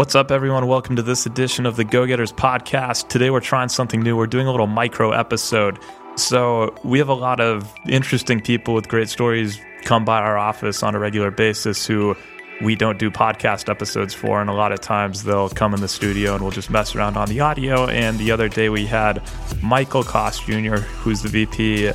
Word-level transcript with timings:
What's 0.00 0.14
up, 0.14 0.30
everyone? 0.30 0.66
Welcome 0.66 0.96
to 0.96 1.02
this 1.02 1.26
edition 1.26 1.66
of 1.66 1.76
the 1.76 1.84
Go 1.84 2.06
Getters 2.06 2.32
podcast. 2.32 3.08
Today, 3.08 3.28
we're 3.28 3.40
trying 3.40 3.68
something 3.68 4.00
new. 4.00 4.16
We're 4.16 4.26
doing 4.26 4.46
a 4.46 4.50
little 4.50 4.66
micro 4.66 5.10
episode. 5.10 5.78
So, 6.16 6.74
we 6.82 6.98
have 7.00 7.10
a 7.10 7.14
lot 7.14 7.38
of 7.38 7.70
interesting 7.86 8.40
people 8.40 8.72
with 8.72 8.88
great 8.88 9.10
stories 9.10 9.60
come 9.82 10.06
by 10.06 10.20
our 10.20 10.38
office 10.38 10.82
on 10.82 10.94
a 10.94 10.98
regular 10.98 11.30
basis 11.30 11.84
who 11.86 12.16
we 12.60 12.74
don't 12.76 12.98
do 12.98 13.10
podcast 13.10 13.68
episodes 13.68 14.14
for. 14.14 14.40
And 14.40 14.50
a 14.50 14.52
lot 14.52 14.72
of 14.72 14.80
times 14.80 15.24
they'll 15.24 15.48
come 15.48 15.74
in 15.74 15.80
the 15.80 15.88
studio 15.88 16.34
and 16.34 16.42
we'll 16.42 16.50
just 16.50 16.70
mess 16.70 16.94
around 16.94 17.16
on 17.16 17.28
the 17.28 17.40
audio. 17.40 17.86
And 17.86 18.18
the 18.18 18.30
other 18.30 18.48
day 18.48 18.68
we 18.68 18.86
had 18.86 19.22
Michael 19.62 20.02
Koss 20.02 20.44
Jr., 20.44 20.82
who's 20.82 21.22
the 21.22 21.28
VP 21.28 21.92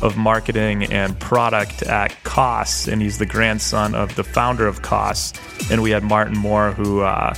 of 0.00 0.16
marketing 0.16 0.84
and 0.92 1.18
product 1.18 1.82
at 1.82 2.12
Koss, 2.24 2.90
and 2.90 3.02
he's 3.02 3.18
the 3.18 3.26
grandson 3.26 3.94
of 3.94 4.14
the 4.16 4.24
founder 4.24 4.66
of 4.66 4.82
Koss. 4.82 5.38
And 5.70 5.82
we 5.82 5.90
had 5.90 6.02
Martin 6.02 6.36
Moore, 6.36 6.72
who 6.72 7.00
uh, 7.00 7.34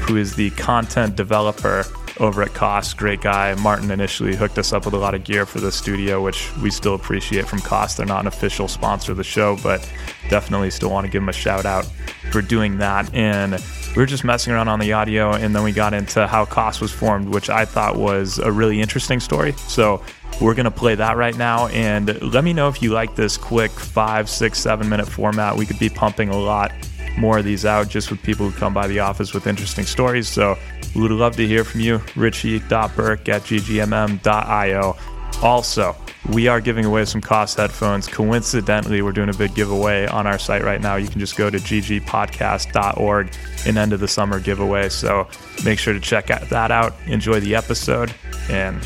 who 0.00 0.16
is 0.16 0.36
the 0.36 0.50
content 0.50 1.16
developer 1.16 1.84
over 2.18 2.42
at 2.42 2.50
Koss. 2.50 2.96
Great 2.96 3.20
guy. 3.20 3.54
Martin 3.54 3.90
initially 3.90 4.34
hooked 4.34 4.58
us 4.58 4.72
up 4.72 4.84
with 4.84 4.94
a 4.94 4.98
lot 4.98 5.14
of 5.14 5.24
gear 5.24 5.46
for 5.46 5.60
the 5.60 5.72
studio, 5.72 6.22
which 6.22 6.54
we 6.58 6.70
still 6.70 6.94
appreciate 6.94 7.46
from 7.46 7.60
Koss. 7.60 7.96
They're 7.96 8.06
not 8.06 8.20
an 8.20 8.26
official 8.26 8.68
sponsor 8.68 9.12
of 9.12 9.18
the 9.18 9.24
show, 9.24 9.56
but 9.62 9.80
definitely 10.28 10.70
still 10.70 10.90
want 10.90 11.06
to 11.06 11.10
give 11.10 11.22
them 11.22 11.28
a 11.28 11.32
shout 11.32 11.66
out 11.66 11.86
for 12.30 12.42
doing 12.42 12.78
that. 12.78 13.12
And 13.14 13.62
we 13.94 14.02
were 14.02 14.06
just 14.06 14.24
messing 14.24 14.52
around 14.52 14.68
on 14.68 14.78
the 14.78 14.92
audio, 14.92 15.32
and 15.32 15.54
then 15.54 15.62
we 15.62 15.72
got 15.72 15.94
into 15.94 16.26
how 16.26 16.44
Koss 16.44 16.80
was 16.80 16.92
formed, 16.92 17.28
which 17.28 17.48
I 17.48 17.64
thought 17.64 17.96
was 17.96 18.38
a 18.38 18.52
really 18.52 18.80
interesting 18.80 19.20
story. 19.20 19.52
So 19.52 20.02
we're 20.40 20.54
going 20.54 20.64
to 20.64 20.70
play 20.70 20.94
that 20.96 21.16
right 21.16 21.36
now. 21.36 21.68
And 21.68 22.20
let 22.22 22.44
me 22.44 22.52
know 22.52 22.68
if 22.68 22.82
you 22.82 22.92
like 22.92 23.14
this 23.16 23.36
quick 23.36 23.70
five, 23.70 24.28
six, 24.28 24.58
seven 24.58 24.88
minute 24.88 25.08
format. 25.08 25.56
We 25.56 25.64
could 25.64 25.78
be 25.78 25.88
pumping 25.88 26.28
a 26.28 26.36
lot 26.36 26.72
more 27.16 27.38
of 27.38 27.44
these 27.44 27.64
out 27.64 27.88
just 27.88 28.10
with 28.10 28.22
people 28.22 28.48
who 28.48 28.58
come 28.58 28.74
by 28.74 28.86
the 28.86 29.00
office 29.00 29.32
with 29.32 29.46
interesting 29.46 29.84
stories. 29.84 30.28
So 30.28 30.58
we 30.94 31.02
would 31.02 31.10
love 31.10 31.36
to 31.36 31.46
hear 31.46 31.64
from 31.64 31.80
you. 31.80 32.00
Richie.burke 32.14 33.28
at 33.28 33.42
ggmm.io. 33.42 34.96
Also, 35.42 35.94
we 36.30 36.48
are 36.48 36.60
giving 36.60 36.84
away 36.84 37.04
some 37.04 37.20
Koss 37.20 37.56
headphones. 37.56 38.06
Coincidentally, 38.06 39.02
we're 39.02 39.12
doing 39.12 39.28
a 39.28 39.34
big 39.34 39.54
giveaway 39.54 40.06
on 40.06 40.26
our 40.26 40.38
site 40.38 40.64
right 40.64 40.80
now. 40.80 40.96
You 40.96 41.08
can 41.08 41.20
just 41.20 41.36
go 41.36 41.50
to 41.50 41.58
ggpodcast.org 41.58 43.32
and 43.66 43.78
end 43.78 43.92
of 43.92 44.00
the 44.00 44.08
summer 44.08 44.40
giveaway. 44.40 44.88
So 44.88 45.28
make 45.64 45.78
sure 45.78 45.92
to 45.92 46.00
check 46.00 46.26
that 46.26 46.70
out. 46.70 46.94
Enjoy 47.06 47.38
the 47.40 47.54
episode, 47.54 48.14
and 48.48 48.82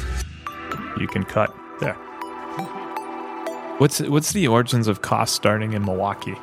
you 0.99 1.07
can 1.07 1.25
cut 1.25 1.55
there. 1.81 1.95
What's 3.79 4.01
what's 4.01 4.33
the 4.33 4.49
origins 4.49 4.89
of 4.89 5.01
Koss 5.01 5.29
starting 5.29 5.73
in 5.73 5.85
Milwaukee? 5.85 6.37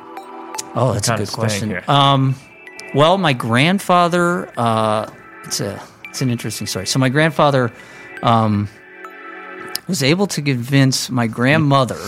Oh, 0.78 0.92
that's 0.92 1.08
a 1.08 1.16
good 1.16 1.32
question. 1.32 1.82
Um, 1.88 2.36
well, 2.94 3.18
my 3.18 3.32
grandfather, 3.32 4.48
uh, 4.56 5.10
it's 5.44 5.60
a 5.60 5.82
it's 6.04 6.22
an 6.22 6.30
interesting 6.30 6.66
story. 6.66 6.86
So 6.86 6.98
my 6.98 7.08
grandfather 7.08 7.72
um, 8.22 8.68
was 9.88 10.02
able 10.02 10.28
to 10.28 10.40
convince 10.40 11.10
my 11.10 11.26
grandmother 11.26 11.98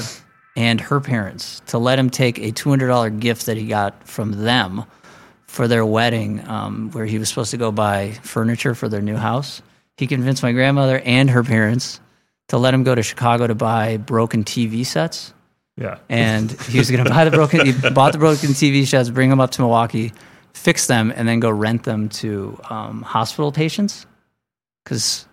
and 0.57 0.81
her 0.81 1.01
parents 1.01 1.63
to 1.67 1.79
let 1.79 1.99
him 1.99 2.11
take 2.11 2.39
a 2.39 2.53
two 2.53 2.71
hundred 2.71 2.87
dollar 2.87 3.11
gift 3.11 3.47
that 3.47 3.57
he 3.57 3.67
got 3.67 4.07
from 4.07 4.45
them 4.45 4.85
for 5.47 5.67
their 5.67 5.85
wedding, 5.85 6.47
um, 6.49 6.91
where 6.93 7.07
he 7.07 7.19
was 7.19 7.29
supposed 7.29 7.51
to 7.51 7.57
go 7.57 7.73
buy 7.73 8.13
furniture 8.23 8.77
for 8.77 8.89
their 8.89 9.03
new 9.03 9.17
house. 9.17 9.63
He 9.97 10.07
convinced 10.07 10.45
my 10.45 10.53
grandmother 10.53 11.01
and 11.01 11.29
her 11.31 11.43
parents 11.43 12.01
to 12.49 12.57
let 12.57 12.73
him 12.73 12.85
go 12.85 12.95
to 12.95 13.03
Chicago 13.03 13.49
to 13.49 13.55
buy 13.57 13.97
broken 13.97 14.45
TV 14.45 14.87
sets 14.87 15.35
Yeah. 15.81 15.99
and 16.11 16.53
he 16.53 16.79
was 16.79 16.91
going 16.91 17.03
to 17.05 17.11
buy 17.11 17.25
the 17.25 17.31
broken. 17.31 17.65
He 17.67 17.73
bought 17.73 18.13
the 18.13 18.19
broken 18.19 18.51
TV 18.51 18.87
sets, 18.87 19.09
bring 19.11 19.31
them 19.31 19.41
up 19.41 19.51
to 19.53 19.63
Milwaukee, 19.63 20.13
fix 20.53 20.87
them, 20.87 21.13
and 21.17 21.27
then 21.27 21.41
go 21.41 21.51
rent 21.51 21.85
them 21.85 22.09
to 22.11 22.61
um, 22.69 23.03
hospital 23.03 23.51
patients 23.51 24.07
because 24.85 25.27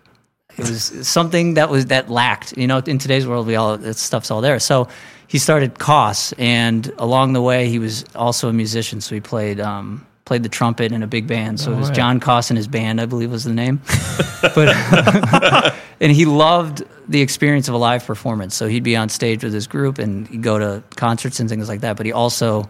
it 0.56 0.68
was 0.68 1.06
something 1.06 1.54
that 1.54 1.68
was 1.68 1.86
that 1.86 2.10
lacked. 2.10 2.56
You 2.56 2.66
know, 2.66 2.78
in 2.78 2.98
today's 2.98 3.26
world, 3.26 3.46
we 3.46 3.56
all 3.56 3.76
that 3.76 3.94
stuff's 3.94 4.30
all 4.30 4.40
there. 4.40 4.58
So 4.58 4.88
he 5.26 5.38
started 5.38 5.74
Koss, 5.74 6.32
and 6.38 6.90
along 6.98 7.34
the 7.34 7.42
way, 7.42 7.68
he 7.68 7.78
was 7.78 8.04
also 8.16 8.48
a 8.48 8.52
musician. 8.52 9.00
So 9.00 9.14
he 9.14 9.20
played. 9.20 9.60
Um, 9.60 10.06
Played 10.28 10.42
the 10.42 10.50
trumpet 10.50 10.92
in 10.92 11.02
a 11.02 11.06
big 11.06 11.26
band, 11.26 11.58
so 11.58 11.72
it 11.72 11.76
was 11.76 11.88
right. 11.88 11.96
John 11.96 12.20
Koss 12.20 12.50
and 12.50 12.58
his 12.58 12.68
band, 12.68 13.00
I 13.00 13.06
believe 13.06 13.30
was 13.30 13.44
the 13.44 13.54
name. 13.54 13.80
but 14.42 15.74
and 16.00 16.12
he 16.12 16.26
loved 16.26 16.82
the 17.08 17.22
experience 17.22 17.66
of 17.66 17.72
a 17.72 17.78
live 17.78 18.04
performance. 18.04 18.54
So 18.54 18.66
he'd 18.66 18.82
be 18.82 18.94
on 18.94 19.08
stage 19.08 19.42
with 19.42 19.54
his 19.54 19.66
group 19.66 19.98
and 19.98 20.28
he'd 20.28 20.42
go 20.42 20.58
to 20.58 20.82
concerts 20.96 21.40
and 21.40 21.48
things 21.48 21.66
like 21.66 21.80
that. 21.80 21.96
But 21.96 22.04
he 22.04 22.12
also 22.12 22.68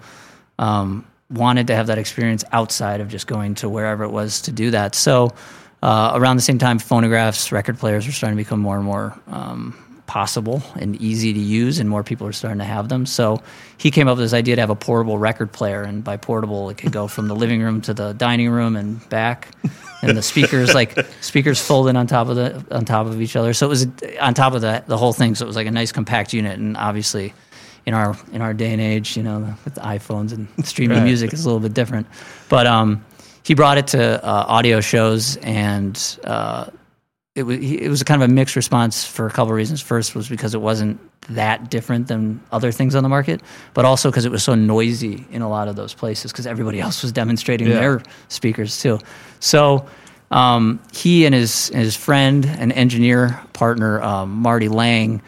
um, 0.60 1.04
wanted 1.30 1.66
to 1.66 1.74
have 1.74 1.88
that 1.88 1.98
experience 1.98 2.44
outside 2.52 3.00
of 3.00 3.08
just 3.08 3.26
going 3.26 3.56
to 3.56 3.68
wherever 3.68 4.04
it 4.04 4.10
was 4.10 4.42
to 4.42 4.52
do 4.52 4.70
that. 4.70 4.94
So 4.94 5.34
uh, 5.82 6.12
around 6.14 6.36
the 6.36 6.42
same 6.42 6.58
time, 6.58 6.78
phonographs, 6.78 7.50
record 7.50 7.76
players 7.80 8.06
were 8.06 8.12
starting 8.12 8.38
to 8.38 8.44
become 8.44 8.60
more 8.60 8.76
and 8.76 8.84
more 8.84 9.18
um, 9.26 9.76
possible 10.08 10.60
and 10.74 10.96
easy 11.00 11.32
to 11.32 11.38
use, 11.38 11.78
and 11.78 11.88
more 11.88 12.02
people 12.02 12.26
are 12.26 12.32
starting 12.32 12.58
to 12.58 12.64
have 12.64 12.88
them. 12.88 13.06
So 13.06 13.40
he 13.76 13.92
came 13.92 14.08
up 14.08 14.16
with 14.16 14.24
this 14.24 14.34
idea 14.34 14.56
to 14.56 14.60
have 14.62 14.70
a 14.70 14.74
portable 14.74 15.18
record 15.18 15.52
player, 15.52 15.82
and 15.82 16.02
by 16.02 16.16
portable, 16.16 16.68
it 16.70 16.78
could 16.78 16.90
go 16.90 17.06
from 17.06 17.28
the 17.28 17.36
living 17.36 17.62
room 17.62 17.80
to 17.82 17.94
the 17.94 18.12
dining 18.14 18.50
room 18.50 18.74
and 18.74 19.08
back, 19.10 19.48
and 20.02 20.16
the 20.16 20.22
speakers 20.22 20.74
like 20.74 20.98
speakers 21.20 21.64
folded 21.64 21.94
on 21.94 22.08
top 22.08 22.28
of 22.28 22.34
the 22.36 22.64
on 22.74 22.84
top 22.84 23.06
of 23.06 23.20
each 23.22 23.36
other. 23.36 23.52
So 23.54 23.66
it 23.66 23.68
was 23.68 23.86
on 24.20 24.34
top 24.34 24.54
of 24.54 24.62
the 24.62 24.82
the 24.88 24.96
whole 24.96 25.12
thing. 25.12 25.36
So 25.36 25.44
it 25.44 25.46
was 25.46 25.56
like 25.56 25.68
a 25.68 25.70
nice 25.70 25.92
compact 25.92 26.32
unit, 26.32 26.58
and 26.58 26.76
obviously. 26.76 27.32
In 27.86 27.94
our 27.94 28.14
in 28.32 28.42
our 28.42 28.52
day 28.52 28.72
and 28.72 28.82
age, 28.82 29.16
you 29.16 29.22
know, 29.22 29.54
with 29.64 29.74
the 29.76 29.80
iPhones 29.80 30.34
and 30.34 30.46
streaming 30.66 30.98
Right. 30.98 31.04
music 31.04 31.32
is 31.32 31.42
a 31.46 31.48
little 31.48 31.60
bit 31.60 31.72
different, 31.72 32.06
but 32.50 32.66
um, 32.66 33.02
he 33.42 33.54
brought 33.54 33.78
it 33.78 33.86
to 33.88 34.22
uh, 34.22 34.44
audio 34.46 34.82
shows 34.82 35.36
and 35.38 35.96
uh, 36.24 36.66
it 37.38 37.42
was 37.44 37.58
it 37.58 37.88
was 37.88 38.02
kind 38.02 38.22
of 38.22 38.28
a 38.28 38.32
mixed 38.32 38.56
response 38.56 39.04
for 39.04 39.26
a 39.26 39.30
couple 39.30 39.50
of 39.52 39.56
reasons. 39.56 39.80
First 39.80 40.14
was 40.14 40.28
because 40.28 40.54
it 40.54 40.60
wasn't 40.60 40.98
that 41.30 41.70
different 41.70 42.08
than 42.08 42.40
other 42.52 42.72
things 42.72 42.94
on 42.94 43.02
the 43.02 43.08
market, 43.08 43.40
but 43.74 43.84
also 43.84 44.10
because 44.10 44.24
it 44.24 44.32
was 44.32 44.42
so 44.42 44.54
noisy 44.54 45.26
in 45.30 45.42
a 45.42 45.48
lot 45.48 45.68
of 45.68 45.76
those 45.76 45.94
places 45.94 46.32
because 46.32 46.46
everybody 46.46 46.80
else 46.86 47.02
was 47.02 47.12
demonstrating 47.12 47.68
Yeah. 47.68 47.80
their 47.80 48.02
speakers 48.28 48.80
too. 48.80 48.98
So 49.40 49.86
um, 50.30 50.80
he 50.92 51.24
and 51.26 51.34
his 51.34 51.68
his 51.68 51.96
friend 51.96 52.44
and 52.46 52.72
engineer 52.72 53.40
partner 53.52 54.02
um, 54.02 54.30
Marty 54.42 54.68
Lange 54.68 55.20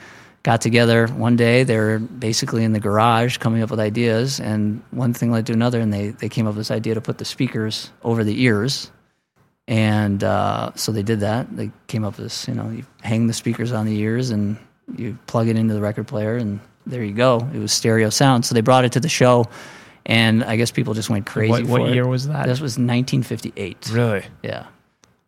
got 0.42 0.60
together 0.62 1.06
one 1.08 1.36
day. 1.36 1.64
They 1.64 1.76
were 1.76 1.98
basically 1.98 2.64
in 2.64 2.72
the 2.72 2.80
garage 2.80 3.36
coming 3.38 3.62
up 3.62 3.70
with 3.70 3.80
ideas, 3.80 4.40
and 4.40 4.82
one 4.90 5.12
thing 5.12 5.30
led 5.30 5.46
to 5.46 5.52
another, 5.52 5.80
and 5.80 5.92
they 5.92 6.08
they 6.10 6.28
came 6.28 6.46
up 6.46 6.54
with 6.54 6.60
this 6.66 6.70
idea 6.70 6.94
to 6.94 7.00
put 7.00 7.18
the 7.18 7.24
speakers 7.24 7.90
over 8.02 8.24
the 8.24 8.42
ears. 8.42 8.90
And 9.70 10.24
uh, 10.24 10.72
so 10.74 10.90
they 10.90 11.04
did 11.04 11.20
that. 11.20 11.56
They 11.56 11.70
came 11.86 12.04
up 12.04 12.16
with 12.16 12.26
this, 12.26 12.48
you 12.48 12.54
know, 12.54 12.68
you 12.70 12.84
hang 13.02 13.28
the 13.28 13.32
speakers 13.32 13.70
on 13.70 13.86
the 13.86 13.96
ears 13.96 14.30
and 14.30 14.58
you 14.96 15.16
plug 15.28 15.46
it 15.46 15.56
into 15.56 15.74
the 15.74 15.80
record 15.80 16.08
player, 16.08 16.34
and 16.34 16.58
there 16.86 17.04
you 17.04 17.14
go. 17.14 17.48
It 17.54 17.58
was 17.60 17.72
stereo 17.72 18.10
sound. 18.10 18.44
So 18.44 18.54
they 18.54 18.62
brought 18.62 18.84
it 18.84 18.92
to 18.92 19.00
the 19.00 19.08
show, 19.08 19.46
and 20.04 20.42
I 20.42 20.56
guess 20.56 20.72
people 20.72 20.92
just 20.94 21.08
went 21.08 21.24
crazy. 21.24 21.52
What, 21.52 21.66
what 21.66 21.82
for 21.82 21.88
it. 21.88 21.94
year 21.94 22.08
was 22.08 22.26
that? 22.26 22.46
This 22.46 22.60
was 22.60 22.72
1958. 22.72 23.90
really? 23.92 24.24
Yeah. 24.42 24.66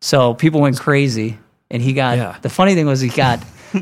So 0.01 0.35
people 0.35 0.61
went 0.61 0.77
crazy, 0.77 1.39
and 1.71 1.81
he 1.81 1.93
got. 1.93 2.19
Yeah. 2.19 2.37
The 2.43 2.51
funny 2.51 2.75
thing 2.75 2.87
was 2.87 3.01
he 3.01 3.11
got. 3.11 3.39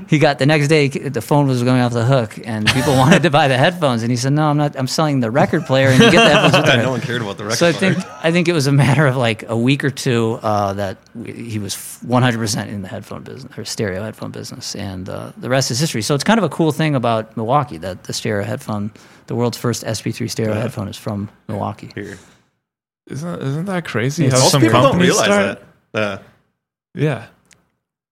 He 0.08 0.18
got 0.18 0.38
the 0.38 0.46
next 0.46 0.68
day. 0.68 0.88
The 0.88 1.20
phone 1.20 1.46
was 1.48 1.62
going 1.62 1.80
off 1.80 1.92
the 1.92 2.04
hook, 2.04 2.38
and 2.44 2.66
people 2.66 2.92
wanted 3.04 3.22
to 3.24 3.30
buy 3.30 3.48
the 3.48 3.58
headphones. 3.58 4.02
And 4.02 4.10
he 4.10 4.16
said, 4.16 4.32
"No, 4.32 4.44
I'm 4.44 4.56
not. 4.56 4.76
I'm 4.78 4.86
selling 4.86 5.20
the 5.20 5.30
record 5.30 5.66
player, 5.66 5.88
and 5.88 5.98
you 6.02 6.10
get 6.10 6.22
the 6.24 6.30
headphones 6.30 6.56
with 6.56 6.64
the 6.66 6.72
Yeah, 6.76 6.82
no 6.82 6.90
one 6.90 7.00
cared 7.00 7.22
about 7.22 7.38
the 7.38 7.44
record 7.44 7.56
So 7.58 7.68
I 7.68 7.72
player. 7.72 7.94
think 7.94 8.06
I 8.24 8.30
think 8.32 8.48
it 8.48 8.52
was 8.52 8.66
a 8.66 8.72
matter 8.72 9.06
of 9.06 9.16
like 9.16 9.48
a 9.48 9.56
week 9.56 9.82
or 9.84 9.90
two 9.90 10.38
uh, 10.42 10.72
that 10.74 10.98
we, 11.14 11.32
he 11.32 11.58
was 11.58 11.74
100% 12.06 12.68
in 12.68 12.82
the 12.82 12.88
headphone 12.88 13.22
business 13.22 13.58
or 13.58 13.64
stereo 13.64 14.02
headphone 14.02 14.30
business, 14.30 14.74
and 14.76 15.08
uh, 15.08 15.32
the 15.36 15.48
rest 15.48 15.70
is 15.70 15.78
history. 15.80 16.02
So 16.02 16.14
it's 16.14 16.24
kind 16.24 16.38
of 16.38 16.44
a 16.44 16.48
cool 16.50 16.72
thing 16.72 16.94
about 16.94 17.36
Milwaukee 17.36 17.78
that 17.78 18.04
the 18.04 18.12
stereo 18.12 18.44
headphone, 18.44 18.92
the 19.26 19.34
world's 19.34 19.58
first 19.58 19.84
SP3 19.84 20.30
stereo 20.30 20.54
headphone, 20.54 20.88
is 20.88 20.97
from 20.97 21.30
Milwaukee. 21.48 21.91
Here. 21.94 22.18
Isn't, 23.09 23.42
isn't 23.42 23.65
that 23.65 23.84
crazy? 23.84 24.26
It's- 24.26 24.41
how 24.41 24.48
some 24.48 24.60
people 24.60 24.82
don't 24.82 24.98
realize 25.00 25.24
start? 25.24 25.62
that. 25.92 26.00
Uh, 26.03 26.18
Yeah. 26.94 27.26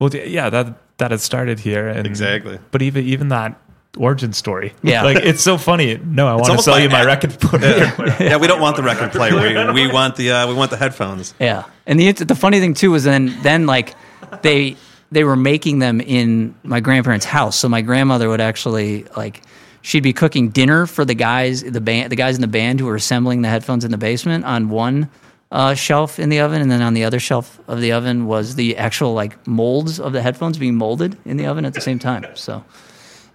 Well, 0.01 0.15
yeah, 0.15 0.49
that 0.51 0.77
that 0.99 1.13
it 1.13 1.21
started 1.21 1.59
here, 1.61 1.89
and 1.89 2.07
Exactly. 2.07 2.59
But 2.71 2.83
even 2.83 3.05
even 3.05 3.29
that 3.29 3.59
origin 3.97 4.33
story, 4.33 4.75
Yeah. 4.83 5.03
like 5.09 5.17
it's 5.19 5.43
so 5.43 5.57
funny. 5.59 5.97
No, 6.05 6.27
I 6.29 6.35
want 6.35 6.45
to 6.45 6.51
almost 6.51 6.65
sell 6.67 6.75
like 6.75 6.83
you 6.85 6.89
my 6.91 7.05
that. 7.05 7.07
record 7.07 7.41
player. 7.41 8.17
yeah, 8.21 8.37
we 8.37 8.47
don't 8.47 8.61
want 8.61 8.77
the 8.77 8.83
record 8.83 9.13
player. 9.13 9.35
We, 9.73 9.73
we 9.87 9.93
want 9.93 10.17
the 10.17 10.31
uh, 10.33 10.47
we 10.49 10.55
want 10.55 10.71
the 10.71 10.77
headphones. 10.77 11.35
Yeah, 11.41 11.65
and 11.87 11.99
the 11.99 12.13
the 12.13 12.35
funny 12.35 12.61
thing 12.61 12.75
too 12.75 12.91
was 12.91 13.05
then 13.05 13.37
then 13.43 13.67
like 13.67 13.95
they 14.43 14.77
they 15.11 15.25
were 15.25 15.37
making 15.37 15.79
them 15.79 16.01
in 16.01 16.55
my 16.63 16.81
grandparents' 16.81 17.25
house. 17.25 17.57
So 17.59 17.69
my 17.69 17.81
grandmother 17.81 18.29
would 18.29 18.41
actually 18.43 19.05
like 19.17 19.43
she'd 19.81 20.03
be 20.03 20.13
cooking 20.13 20.51
dinner 20.51 20.87
for 20.87 21.05
the 21.05 21.15
guys 21.15 21.63
the 21.63 21.81
band 21.81 22.13
the 22.13 22.17
guys 22.17 22.35
in 22.35 22.41
the 22.43 22.47
band 22.49 22.81
who 22.81 22.87
were 22.87 22.97
assembling 22.97 23.43
the 23.43 23.49
headphones 23.49 23.85
in 23.85 23.91
the 23.91 23.97
basement 23.99 24.45
on 24.45 24.69
one 24.69 25.09
uh, 25.51 25.75
shelf 25.75 26.19
in 26.19 26.29
the 26.29 26.41
oven, 26.41 26.61
and 26.61 26.71
then 26.71 26.83
on 26.83 26.95
the 26.95 27.05
other 27.05 27.21
shelf 27.21 27.61
of 27.69 27.81
the 27.81 27.93
oven 27.93 28.27
was 28.27 28.55
the 28.55 28.77
actual 28.77 29.15
like 29.15 29.47
molds 29.47 29.99
of 29.99 30.13
the 30.13 30.23
headphones 30.23 30.59
being 30.59 30.75
molded 30.75 31.17
in 31.25 31.37
the 31.37 31.47
oven 31.47 31.65
at 31.65 31.75
the 31.75 31.81
same 31.81 31.99
time. 31.99 32.25
So. 32.35 32.65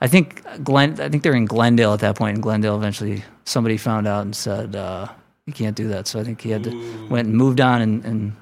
I 0.02 0.08
think 0.08 0.44
Glen. 0.66 1.00
I 1.00 1.08
think 1.08 1.24
they're 1.24 1.34
in 1.34 1.46
Glendale 1.46 1.94
at 1.94 2.02
that 2.02 2.18
point. 2.18 2.36
In 2.36 2.42
Glendale, 2.42 2.76
eventually, 2.76 3.24
somebody 3.46 3.78
found 3.78 4.06
out 4.06 4.24
and 4.24 4.36
said, 4.36 4.76
uh, 4.76 5.08
you 5.46 5.54
can't 5.54 5.78
do 5.78 5.88
that. 5.90 6.08
So 6.08 6.20
I 6.20 6.26
think 6.26 6.42
he 6.42 6.50
had 6.50 6.64
to 6.66 7.08
went 7.08 7.28
and 7.28 7.38
moved 7.38 7.62
on 7.62 7.82
and, 7.82 8.06
and 8.06 8.36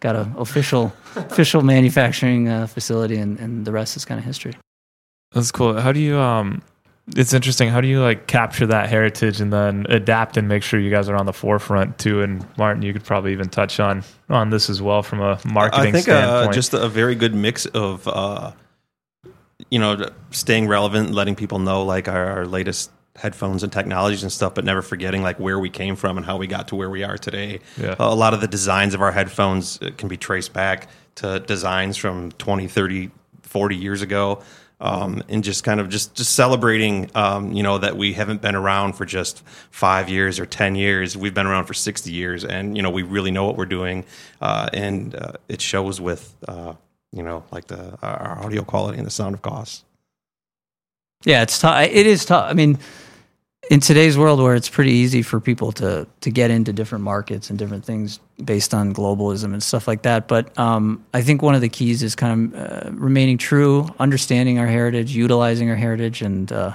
got 0.00 0.16
an 0.16 0.34
official 0.36 0.92
official 1.16 1.62
manufacturing 1.62 2.48
uh, 2.48 2.66
facility, 2.66 3.16
and, 3.16 3.38
and 3.38 3.64
the 3.64 3.72
rest 3.72 3.96
is 3.96 4.04
kind 4.04 4.18
of 4.18 4.24
history. 4.24 4.54
That's 5.32 5.52
cool. 5.52 5.78
How 5.78 5.92
do 5.92 6.00
you 6.00 6.18
um 6.18 6.62
it's 7.16 7.32
interesting. 7.32 7.68
How 7.68 7.80
do 7.80 7.88
you 7.88 8.00
like 8.00 8.26
capture 8.26 8.66
that 8.66 8.88
heritage 8.88 9.40
and 9.40 9.52
then 9.52 9.86
adapt 9.88 10.36
and 10.36 10.48
make 10.48 10.62
sure 10.62 10.78
you 10.78 10.90
guys 10.90 11.08
are 11.08 11.16
on 11.16 11.26
the 11.26 11.32
forefront 11.32 11.98
too? 11.98 12.22
And 12.22 12.46
Martin, 12.56 12.82
you 12.82 12.92
could 12.92 13.04
probably 13.04 13.32
even 13.32 13.48
touch 13.48 13.80
on 13.80 14.04
on 14.28 14.50
this 14.50 14.68
as 14.68 14.82
well 14.82 15.02
from 15.02 15.20
a 15.20 15.38
marketing 15.44 15.88
I 15.88 15.92
think 15.92 16.04
standpoint. 16.04 16.50
uh, 16.50 16.52
just 16.52 16.74
a 16.74 16.88
very 16.88 17.14
good 17.14 17.34
mix 17.34 17.66
of 17.66 18.06
uh, 18.06 18.52
you 19.70 19.78
know 19.78 20.08
staying 20.30 20.68
relevant, 20.68 21.12
letting 21.12 21.34
people 21.34 21.58
know 21.58 21.82
like 21.84 22.08
our, 22.08 22.26
our 22.26 22.46
latest 22.46 22.90
headphones 23.16 23.62
and 23.62 23.72
technologies 23.72 24.22
and 24.22 24.30
stuff, 24.30 24.54
but 24.54 24.64
never 24.64 24.82
forgetting 24.82 25.22
like 25.22 25.38
where 25.40 25.58
we 25.58 25.68
came 25.68 25.96
from 25.96 26.16
and 26.16 26.24
how 26.24 26.36
we 26.36 26.46
got 26.46 26.68
to 26.68 26.76
where 26.76 26.90
we 26.90 27.02
are 27.02 27.18
today. 27.18 27.58
Yeah. 27.76 27.96
a 27.98 28.14
lot 28.14 28.32
of 28.32 28.40
the 28.40 28.46
designs 28.46 28.94
of 28.94 29.02
our 29.02 29.10
headphones 29.12 29.80
uh, 29.82 29.90
can 29.96 30.08
be 30.08 30.16
traced 30.16 30.52
back 30.52 30.88
to 31.16 31.40
designs 31.40 31.96
from 31.96 32.30
20, 32.32 32.68
30, 32.68 33.10
40 33.42 33.76
years 33.76 34.02
ago. 34.02 34.42
Um, 34.80 35.24
and 35.28 35.42
just 35.42 35.64
kind 35.64 35.80
of 35.80 35.88
just 35.88 36.14
just 36.14 36.34
celebrating, 36.34 37.10
um, 37.16 37.52
you 37.52 37.64
know, 37.64 37.78
that 37.78 37.96
we 37.96 38.12
haven't 38.12 38.40
been 38.40 38.54
around 38.54 38.92
for 38.92 39.04
just 39.04 39.42
five 39.72 40.08
years 40.08 40.38
or 40.38 40.46
ten 40.46 40.76
years. 40.76 41.16
We've 41.16 41.34
been 41.34 41.46
around 41.46 41.64
for 41.64 41.74
sixty 41.74 42.12
years, 42.12 42.44
and 42.44 42.76
you 42.76 42.82
know, 42.82 42.90
we 42.90 43.02
really 43.02 43.32
know 43.32 43.44
what 43.44 43.56
we're 43.56 43.66
doing, 43.66 44.04
uh, 44.40 44.68
and 44.72 45.16
uh, 45.16 45.32
it 45.48 45.60
shows 45.60 46.00
with, 46.00 46.32
uh, 46.46 46.74
you 47.10 47.24
know, 47.24 47.42
like 47.50 47.66
the 47.66 47.98
our 48.02 48.38
audio 48.44 48.62
quality 48.62 48.98
and 48.98 49.06
the 49.06 49.10
sound 49.10 49.34
of 49.34 49.42
costs. 49.42 49.84
Yeah, 51.24 51.42
it's 51.42 51.58
tough. 51.58 51.82
It 51.82 52.06
is 52.06 52.24
tough. 52.24 52.48
I 52.48 52.52
mean, 52.52 52.78
in 53.70 53.80
today's 53.80 54.16
world 54.16 54.40
where 54.40 54.54
it's 54.54 54.68
pretty 54.68 54.92
easy 54.92 55.22
for 55.22 55.40
people 55.40 55.72
to 55.72 56.06
to 56.22 56.30
get 56.30 56.50
into 56.50 56.72
different 56.72 57.04
markets 57.04 57.50
and 57.50 57.58
different 57.58 57.84
things 57.84 58.18
based 58.44 58.72
on 58.74 58.94
globalism 58.94 59.52
and 59.52 59.62
stuff 59.62 59.86
like 59.88 60.02
that. 60.02 60.28
But 60.28 60.56
um, 60.58 61.04
I 61.12 61.22
think 61.22 61.42
one 61.42 61.54
of 61.54 61.60
the 61.60 61.68
keys 61.68 62.02
is 62.02 62.14
kind 62.14 62.54
of 62.54 62.60
uh, 62.86 62.90
remaining 62.92 63.38
true, 63.38 63.88
understanding 63.98 64.58
our 64.58 64.66
heritage, 64.66 65.14
utilizing 65.14 65.68
our 65.70 65.76
heritage, 65.76 66.22
and 66.22 66.50
uh, 66.52 66.72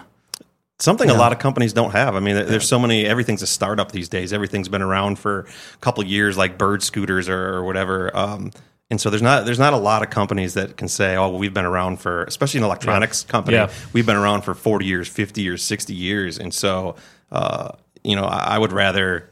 Something 0.80 1.10
a 1.10 1.14
lot 1.14 1.32
of 1.32 1.40
companies 1.40 1.72
don't 1.72 1.92
have. 1.92 2.16
I 2.16 2.20
mean, 2.20 2.36
there- 2.36 2.46
there's 2.46 2.68
so 2.68 2.78
many. 2.78 3.06
Everything's 3.06 3.42
a 3.42 3.48
startup 3.48 3.92
these 3.94 4.10
days. 4.10 4.34
Everything's 4.34 4.68
been 4.68 4.82
around 4.82 5.18
for 5.18 5.42
a 5.74 5.78
couple 5.80 6.04
years, 6.04 6.36
like 6.36 6.58
bird 6.58 6.84
scooters 6.84 7.30
or, 7.30 7.54
or 7.56 7.64
whatever. 7.64 8.12
Um, 8.18 8.52
and 8.94 9.02
so 9.02 9.10
there's 9.10 9.24
not 9.24 9.44
there's 9.46 9.58
not 9.58 9.74
a 9.74 9.78
lot 9.78 10.04
of 10.04 10.12
companies 10.12 10.54
that 10.54 10.78
can 10.78 10.88
say, 10.88 11.16
"Oh, 11.16 11.30
well, 11.30 11.40
we've 11.40 11.54
been 11.54 11.66
around 11.66 11.98
for," 11.98 12.26
especially 12.26 12.60
an 12.60 12.66
electronics 12.66 13.24
company. 13.24 13.58
Yeah. 13.58 13.72
We've 13.92 14.06
been 14.06 14.16
around 14.16 14.44
for 14.44 14.54
40 14.54 14.86
years, 14.86 15.08
50 15.08 15.42
years, 15.42 15.64
60 15.64 15.96
years. 15.96 16.38
And 16.38 16.54
so, 16.54 16.96
uh, 17.32 17.70
you 18.04 18.16
know, 18.16 18.26
I, 18.26 18.56
I 18.56 18.58
would 18.60 18.72
rather 18.72 19.32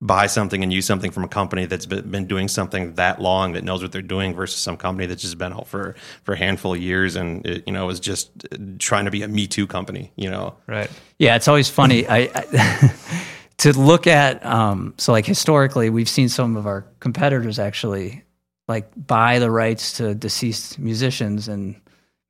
buy 0.00 0.28
something 0.28 0.62
and 0.62 0.72
use 0.72 0.86
something 0.86 1.10
from 1.10 1.24
a 1.24 1.28
company 1.28 1.66
that's 1.66 1.84
been, 1.84 2.08
been 2.08 2.28
doing 2.28 2.46
something 2.46 2.94
that 2.94 3.20
long 3.20 3.54
that 3.54 3.64
knows 3.64 3.82
what 3.82 3.90
they're 3.90 4.02
doing 4.02 4.34
versus 4.36 4.60
some 4.60 4.76
company 4.76 5.06
that's 5.06 5.22
just 5.22 5.36
been 5.36 5.52
out 5.52 5.66
for 5.66 5.96
for 6.22 6.34
a 6.34 6.36
handful 6.36 6.74
of 6.74 6.80
years 6.80 7.16
and 7.16 7.44
it, 7.44 7.64
you 7.66 7.72
know 7.72 7.88
is 7.88 7.98
just 7.98 8.30
trying 8.78 9.04
to 9.04 9.10
be 9.10 9.22
a 9.22 9.26
me 9.26 9.48
too 9.48 9.66
company. 9.66 10.12
You 10.14 10.30
know. 10.30 10.54
right. 10.68 10.90
Yeah, 11.18 11.34
it's 11.34 11.48
always 11.48 11.68
funny. 11.68 12.06
I, 12.06 12.30
I 12.32 12.94
to 13.58 13.72
look 13.76 14.06
at 14.06 14.46
um, 14.46 14.94
so 14.96 15.10
like 15.10 15.26
historically, 15.26 15.90
we've 15.90 16.08
seen 16.08 16.28
some 16.28 16.56
of 16.56 16.68
our 16.68 16.86
competitors 17.00 17.58
actually 17.58 18.22
like 18.68 18.88
buy 18.96 19.38
the 19.38 19.50
rights 19.50 19.92
to 19.98 20.14
deceased 20.14 20.78
musicians 20.78 21.48
and 21.48 21.76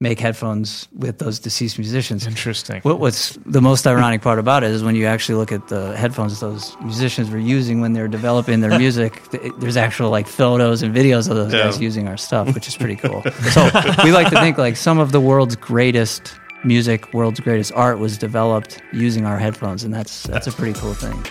make 0.00 0.18
headphones 0.18 0.88
with 0.92 1.18
those 1.18 1.38
deceased 1.38 1.78
musicians. 1.78 2.26
Interesting. 2.26 2.80
What, 2.82 2.98
what's 2.98 3.38
the 3.46 3.62
most 3.62 3.86
ironic 3.86 4.20
part 4.20 4.38
about 4.38 4.64
it 4.64 4.70
is 4.72 4.82
when 4.82 4.96
you 4.96 5.06
actually 5.06 5.36
look 5.36 5.52
at 5.52 5.68
the 5.68 5.96
headphones 5.96 6.40
those 6.40 6.76
musicians 6.82 7.30
were 7.30 7.38
using 7.38 7.80
when 7.80 7.92
they 7.92 8.02
were 8.02 8.08
developing 8.08 8.60
their 8.60 8.76
music. 8.78 9.22
there's 9.58 9.76
actual 9.76 10.10
like 10.10 10.26
photos 10.26 10.82
and 10.82 10.94
videos 10.94 11.30
of 11.30 11.36
those 11.36 11.52
Yeah. 11.54 11.64
guys 11.64 11.80
using 11.80 12.08
our 12.08 12.16
stuff, 12.16 12.52
which 12.54 12.68
is 12.68 12.76
pretty 12.76 12.96
cool. 12.96 13.22
so 13.52 13.70
we 14.02 14.10
like 14.12 14.28
to 14.30 14.40
think 14.40 14.58
like 14.58 14.76
some 14.76 14.98
of 14.98 15.12
the 15.12 15.20
world's 15.20 15.56
greatest 15.56 16.34
music, 16.64 17.14
world's 17.14 17.40
greatest 17.40 17.72
art 17.74 17.98
was 17.98 18.18
developed 18.18 18.82
using 18.92 19.24
our 19.24 19.38
headphones, 19.38 19.84
and 19.84 19.94
that's 19.94 20.24
that's 20.24 20.48
a 20.48 20.52
pretty 20.52 20.78
cool 20.78 20.94
thing. 20.94 21.24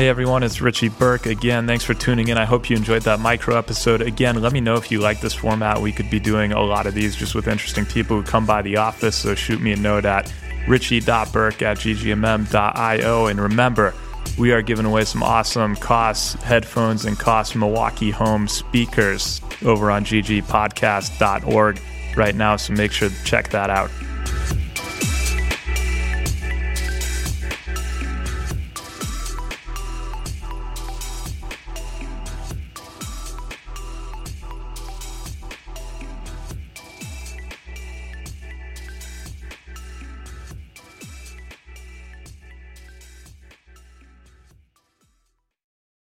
Hey 0.00 0.08
everyone, 0.08 0.42
it's 0.42 0.62
Richie 0.62 0.88
Burke 0.88 1.26
again. 1.26 1.66
Thanks 1.66 1.84
for 1.84 1.92
tuning 1.92 2.28
in. 2.28 2.38
I 2.38 2.46
hope 2.46 2.70
you 2.70 2.76
enjoyed 2.78 3.02
that 3.02 3.20
micro 3.20 3.58
episode. 3.58 4.00
Again, 4.00 4.40
let 4.40 4.50
me 4.50 4.58
know 4.58 4.76
if 4.76 4.90
you 4.90 4.98
like 4.98 5.20
this 5.20 5.34
format. 5.34 5.78
We 5.78 5.92
could 5.92 6.08
be 6.08 6.18
doing 6.18 6.52
a 6.52 6.62
lot 6.62 6.86
of 6.86 6.94
these 6.94 7.14
just 7.14 7.34
with 7.34 7.46
interesting 7.46 7.84
people 7.84 8.16
who 8.16 8.22
come 8.22 8.46
by 8.46 8.62
the 8.62 8.78
office. 8.78 9.14
So 9.14 9.34
shoot 9.34 9.60
me 9.60 9.72
a 9.72 9.76
note 9.76 10.06
at 10.06 10.32
richie.burke 10.66 11.60
at 11.60 11.76
ggmm.io. 11.76 13.26
And 13.26 13.38
remember, 13.38 13.92
we 14.38 14.52
are 14.52 14.62
giving 14.62 14.86
away 14.86 15.04
some 15.04 15.22
awesome 15.22 15.76
Koss 15.76 16.34
headphones 16.40 17.04
and 17.04 17.18
Koss 17.18 17.54
Milwaukee 17.54 18.10
home 18.10 18.48
speakers 18.48 19.42
over 19.66 19.90
on 19.90 20.06
ggpodcast.org 20.06 21.80
right 22.16 22.34
now. 22.34 22.56
So 22.56 22.72
make 22.72 22.92
sure 22.92 23.10
to 23.10 23.24
check 23.24 23.50
that 23.50 23.68
out. 23.68 23.90